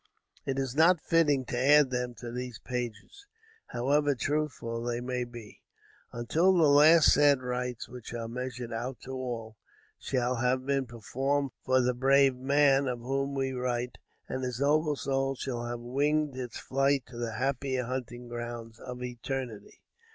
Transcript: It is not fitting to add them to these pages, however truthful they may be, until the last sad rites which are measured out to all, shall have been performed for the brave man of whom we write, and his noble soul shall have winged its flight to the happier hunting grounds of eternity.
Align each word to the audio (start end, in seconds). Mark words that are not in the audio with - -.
It 0.47 0.57
is 0.57 0.73
not 0.75 0.99
fitting 0.99 1.45
to 1.45 1.55
add 1.55 1.91
them 1.91 2.15
to 2.15 2.31
these 2.31 2.57
pages, 2.57 3.27
however 3.67 4.15
truthful 4.15 4.81
they 4.81 4.99
may 4.99 5.25
be, 5.25 5.61
until 6.11 6.53
the 6.57 6.63
last 6.65 7.13
sad 7.13 7.43
rites 7.43 7.87
which 7.87 8.11
are 8.11 8.27
measured 8.27 8.73
out 8.73 8.99
to 9.01 9.11
all, 9.11 9.57
shall 9.99 10.37
have 10.37 10.65
been 10.65 10.87
performed 10.87 11.51
for 11.63 11.81
the 11.81 11.93
brave 11.93 12.35
man 12.35 12.87
of 12.87 12.97
whom 12.97 13.35
we 13.35 13.51
write, 13.53 13.99
and 14.27 14.43
his 14.43 14.59
noble 14.59 14.95
soul 14.95 15.35
shall 15.35 15.65
have 15.65 15.79
winged 15.81 16.35
its 16.35 16.57
flight 16.57 17.03
to 17.05 17.17
the 17.17 17.33
happier 17.33 17.83
hunting 17.83 18.27
grounds 18.27 18.79
of 18.79 19.03
eternity. 19.03 19.83